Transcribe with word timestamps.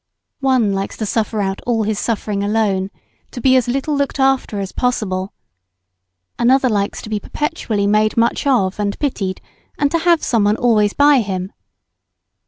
One 0.39 0.73
likes 0.73 0.97
to 0.97 1.05
suffer 1.05 1.43
out 1.43 1.61
all 1.67 1.83
his 1.83 1.99
suffering 1.99 2.43
alone, 2.43 2.89
to 3.29 3.39
be 3.39 3.55
as 3.55 3.67
little 3.67 3.95
looked 3.95 4.19
after 4.19 4.59
as 4.59 4.71
possible. 4.71 5.31
Another 6.39 6.69
likes 6.69 7.03
to 7.03 7.09
be 7.11 7.19
perpetually 7.19 7.85
made 7.85 8.17
much 8.17 8.47
of 8.47 8.79
and 8.79 8.97
pitied, 8.97 9.41
and 9.77 9.91
to 9.91 9.99
have 9.99 10.23
some 10.23 10.45
one 10.45 10.57
always 10.57 10.93
by 10.93 11.19
him. 11.19 11.51